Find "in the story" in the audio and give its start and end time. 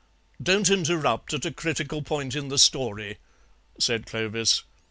2.35-3.19